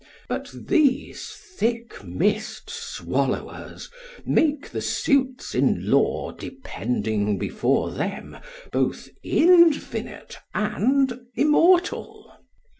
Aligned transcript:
But 0.27 0.49
these 0.55 1.27
thick 1.59 2.03
mist 2.03 2.71
swallowers 2.71 3.91
make 4.25 4.67
the 4.71 4.81
suits 4.81 5.53
in 5.53 5.91
law 5.91 6.31
depending 6.31 7.37
before 7.37 7.91
them 7.91 8.35
both 8.71 9.09
infinite 9.21 10.37
and 10.55 11.27
immortal. 11.35 12.33